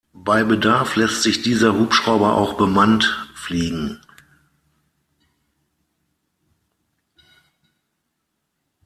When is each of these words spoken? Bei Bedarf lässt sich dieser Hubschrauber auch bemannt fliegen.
Bei 0.15 0.43
Bedarf 0.43 0.95
lässt 0.95 1.21
sich 1.21 1.43
dieser 1.43 1.77
Hubschrauber 1.77 2.35
auch 2.35 2.57
bemannt 2.57 3.29
fliegen. 3.35 3.99